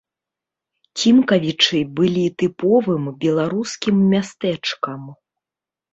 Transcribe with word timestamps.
Цімкавічы 1.01 1.79
былі 2.01 2.25
тыповым 2.43 3.03
беларускім 3.25 3.95
мястэчкам. 4.15 5.01